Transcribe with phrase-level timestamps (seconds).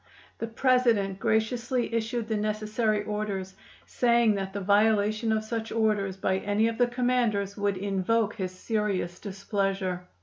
[0.39, 3.53] The President graciously issued the necessary orders,
[3.85, 8.49] saying that the violation of such orders by any of the commanders would invoke his
[8.51, 10.07] serious displeasure.